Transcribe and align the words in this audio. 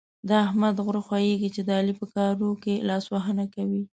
د 0.27 0.29
احمد 0.45 0.75
غره 0.85 1.01
خوږېږي 1.05 1.49
چې 1.55 1.61
د 1.67 1.69
علي 1.79 1.93
په 1.99 2.05
کارو 2.15 2.49
کې 2.63 2.75
لاسوهنه 2.89 3.45
کوي. 3.55 3.83